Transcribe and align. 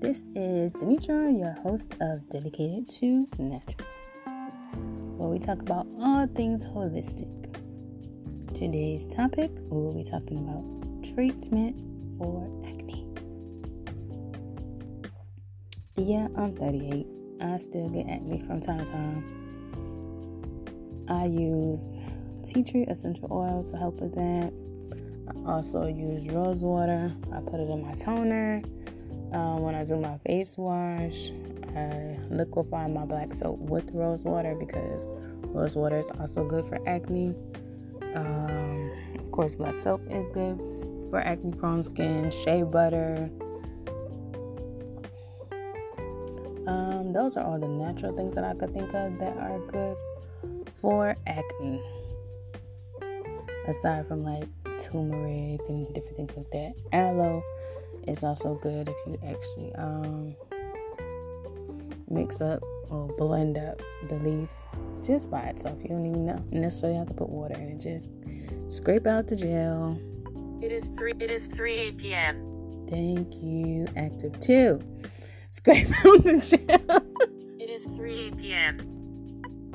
This 0.00 0.22
is 0.36 0.72
Demetra, 0.74 1.36
your 1.36 1.54
host 1.64 1.86
of 2.00 2.28
Dedicated 2.28 2.88
to 3.00 3.26
Natural, 3.36 3.88
where 5.16 5.28
we 5.28 5.40
talk 5.40 5.60
about 5.60 5.88
all 6.00 6.28
things 6.28 6.62
holistic. 6.62 7.26
Today's 8.54 9.08
topic, 9.08 9.50
we 9.70 9.76
will 9.76 9.92
be 9.92 10.04
talking 10.04 10.38
about 10.38 10.62
treatment 11.16 11.82
for 12.16 12.48
acne. 12.64 13.08
Yeah, 15.96 16.28
I'm 16.36 16.54
38. 16.54 17.08
I 17.40 17.58
still 17.58 17.88
get 17.88 18.08
acne 18.08 18.40
from 18.46 18.60
time 18.60 18.78
to 18.78 18.84
time. 18.84 19.24
I 21.08 21.24
use 21.24 21.88
tea 22.46 22.62
tree 22.62 22.84
essential 22.84 23.26
oil 23.32 23.64
to 23.64 23.76
help 23.76 24.00
with 24.00 24.14
that. 24.14 24.52
I 25.28 25.50
also 25.50 25.86
use 25.86 26.26
rose 26.28 26.62
water. 26.62 27.12
I 27.32 27.40
put 27.40 27.60
it 27.60 27.70
in 27.70 27.82
my 27.86 27.94
toner. 27.94 28.62
Um, 29.32 29.62
when 29.62 29.74
I 29.74 29.84
do 29.84 29.96
my 29.96 30.18
face 30.18 30.56
wash, 30.56 31.30
I 31.74 32.18
liquefy 32.30 32.86
my 32.86 33.04
black 33.04 33.34
soap 33.34 33.58
with 33.58 33.90
rose 33.92 34.22
water 34.22 34.54
because 34.54 35.08
rose 35.48 35.74
water 35.74 35.98
is 35.98 36.06
also 36.20 36.44
good 36.44 36.68
for 36.68 36.78
acne. 36.88 37.34
Um, 38.14 38.92
of 39.18 39.32
course, 39.32 39.54
black 39.54 39.78
soap 39.78 40.02
is 40.10 40.28
good 40.28 40.56
for 41.10 41.20
acne 41.20 41.52
prone 41.52 41.82
skin, 41.82 42.30
shea 42.30 42.62
butter. 42.62 43.30
Um, 46.66 47.12
those 47.12 47.36
are 47.36 47.44
all 47.44 47.58
the 47.58 47.68
natural 47.68 48.16
things 48.16 48.34
that 48.34 48.44
I 48.44 48.54
could 48.54 48.72
think 48.72 48.94
of 48.94 49.18
that 49.18 49.36
are 49.38 49.58
good 49.70 49.96
for 50.80 51.16
acne. 51.26 51.82
Aside 53.66 54.06
from 54.06 54.22
like 54.24 54.48
turmeric 54.84 55.60
and 55.68 55.92
different 55.94 56.16
things 56.16 56.36
like 56.36 56.50
that. 56.50 56.74
Aloe 56.92 57.42
is 58.06 58.22
also 58.22 58.54
good 58.54 58.88
if 58.88 58.96
you 59.06 59.18
actually 59.26 59.74
um, 59.74 60.34
mix 62.08 62.40
up 62.40 62.62
or 62.90 63.08
blend 63.18 63.56
up 63.56 63.80
the 64.08 64.16
leaf 64.16 64.48
just 65.04 65.30
by 65.30 65.40
itself. 65.40 65.78
You 65.82 65.88
don't 65.88 66.06
even 66.06 66.26
know, 66.26 66.44
necessarily 66.50 66.98
have 66.98 67.08
to 67.08 67.14
put 67.14 67.28
water 67.28 67.54
in 67.54 67.70
it. 67.70 67.80
Just 67.80 68.10
scrape 68.68 69.06
out 69.06 69.26
the 69.26 69.36
gel. 69.36 69.98
It 70.62 70.72
is 70.72 70.86
three. 70.96 71.12
It 71.20 71.30
is 71.30 71.46
three 71.46 71.92
p.m. 71.92 72.86
Thank 72.88 73.42
you. 73.42 73.86
Active 73.96 74.38
two. 74.40 74.80
Scrape 75.50 75.88
out 76.04 76.22
the 76.22 76.38
gel. 76.40 77.02
It 77.58 77.70
is 77.70 77.84
three 77.96 78.32
p.m. 78.36 78.78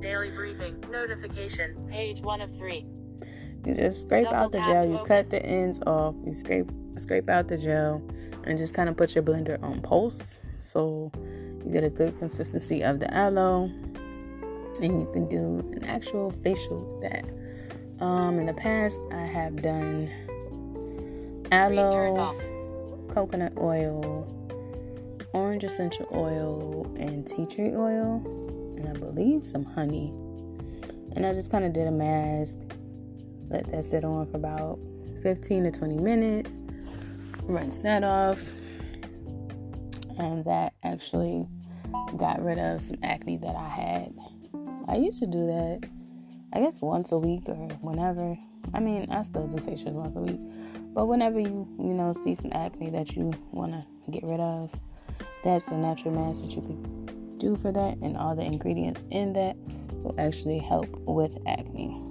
Daily 0.00 0.30
briefing 0.30 0.82
notification. 0.90 1.86
Page 1.90 2.20
one 2.20 2.40
of 2.40 2.56
three. 2.56 2.86
You 3.64 3.74
just 3.74 4.02
scrape 4.02 4.26
out 4.28 4.52
the 4.52 4.60
gel. 4.60 4.88
You 4.88 5.00
cut 5.06 5.30
the 5.30 5.44
ends 5.44 5.78
off. 5.86 6.14
You 6.24 6.34
scrape 6.34 6.70
scrape 7.00 7.28
out 7.28 7.48
the 7.48 7.58
gel, 7.58 8.02
and 8.44 8.58
just 8.58 8.74
kind 8.74 8.88
of 8.88 8.96
put 8.96 9.14
your 9.14 9.24
blender 9.24 9.62
on 9.62 9.80
pulse, 9.80 10.40
so 10.58 11.10
you 11.64 11.70
get 11.72 11.84
a 11.84 11.90
good 11.90 12.18
consistency 12.18 12.82
of 12.82 13.00
the 13.00 13.12
aloe, 13.14 13.64
and 14.82 15.00
you 15.00 15.08
can 15.12 15.28
do 15.28 15.58
an 15.72 15.84
actual 15.84 16.30
facial 16.42 16.78
with 16.78 17.10
that. 17.10 17.24
Um, 18.04 18.38
in 18.38 18.46
the 18.46 18.54
past, 18.54 19.00
I 19.12 19.22
have 19.22 19.62
done 19.62 20.10
aloe, 21.52 22.34
coconut 23.08 23.52
oil, 23.58 24.26
orange 25.32 25.64
essential 25.64 26.06
oil, 26.12 26.90
and 26.98 27.26
tea 27.26 27.46
tree 27.46 27.74
oil, 27.74 28.22
and 28.76 28.88
I 28.88 28.92
believe 28.92 29.44
some 29.44 29.64
honey. 29.64 30.12
And 31.16 31.26
I 31.26 31.34
just 31.34 31.50
kind 31.50 31.64
of 31.64 31.72
did 31.72 31.88
a 31.88 31.90
mask 31.90 32.60
let 33.50 33.66
that 33.72 33.84
sit 33.84 34.04
on 34.04 34.26
for 34.30 34.36
about 34.36 34.78
15 35.22 35.64
to 35.64 35.70
20 35.70 35.96
minutes. 35.96 36.58
Rinse 37.42 37.78
that 37.78 38.04
off. 38.04 38.40
And 40.18 40.44
that 40.44 40.74
actually 40.82 41.46
got 42.16 42.42
rid 42.42 42.58
of 42.58 42.80
some 42.82 42.98
acne 43.02 43.36
that 43.38 43.56
I 43.56 43.68
had. 43.68 44.14
I 44.88 44.96
used 44.96 45.18
to 45.20 45.26
do 45.26 45.46
that, 45.46 45.88
I 46.52 46.60
guess, 46.60 46.80
once 46.80 47.12
a 47.12 47.18
week 47.18 47.48
or 47.48 47.54
whenever. 47.80 48.38
I 48.72 48.80
mean, 48.80 49.10
I 49.10 49.22
still 49.22 49.46
do 49.46 49.56
facials 49.56 49.92
once 49.92 50.16
a 50.16 50.20
week. 50.20 50.40
But 50.94 51.06
whenever 51.06 51.40
you, 51.40 51.68
you 51.78 51.94
know, 51.94 52.12
see 52.24 52.34
some 52.34 52.52
acne 52.52 52.90
that 52.90 53.16
you 53.16 53.32
want 53.52 53.72
to 53.72 53.84
get 54.10 54.22
rid 54.24 54.40
of, 54.40 54.72
that's 55.42 55.68
a 55.68 55.76
natural 55.76 56.14
mask 56.14 56.42
that 56.42 56.52
you 56.54 56.62
could 56.62 57.38
do 57.38 57.56
for 57.56 57.72
that. 57.72 57.96
And 57.98 58.16
all 58.16 58.34
the 58.34 58.44
ingredients 58.44 59.04
in 59.10 59.32
that 59.34 59.56
will 60.02 60.14
actually 60.18 60.58
help 60.58 60.88
with 61.00 61.36
acne. 61.46 62.09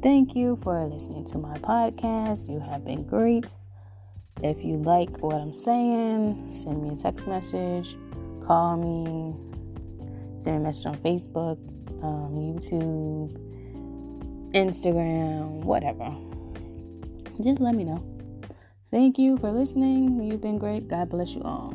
Thank 0.00 0.36
you 0.36 0.56
for 0.62 0.86
listening 0.86 1.24
to 1.26 1.38
my 1.38 1.58
podcast. 1.58 2.48
You 2.48 2.60
have 2.60 2.84
been 2.84 3.02
great. 3.02 3.52
If 4.44 4.64
you 4.64 4.76
like 4.76 5.10
what 5.18 5.34
I'm 5.34 5.52
saying, 5.52 6.52
send 6.52 6.84
me 6.84 6.90
a 6.90 6.96
text 6.96 7.26
message, 7.26 7.96
call 8.46 8.76
me, 8.76 9.34
send 10.38 10.56
me 10.56 10.62
a 10.62 10.64
message 10.64 10.86
on 10.86 10.96
Facebook, 10.98 11.58
um, 12.04 12.36
YouTube, 12.36 13.32
Instagram, 14.52 15.64
whatever. 15.64 16.14
Just 17.42 17.60
let 17.60 17.74
me 17.74 17.82
know. 17.82 18.04
Thank 18.92 19.18
you 19.18 19.36
for 19.38 19.50
listening. 19.50 20.22
You've 20.22 20.40
been 20.40 20.58
great. 20.58 20.86
God 20.86 21.08
bless 21.08 21.34
you 21.34 21.42
all. 21.42 21.74